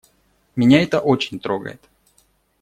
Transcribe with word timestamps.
Меня 0.55 0.81
это 0.81 0.99
очень 0.99 1.39
трогает. 1.39 1.79